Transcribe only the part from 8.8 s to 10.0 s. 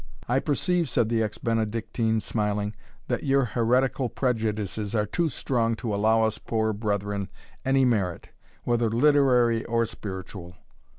literary or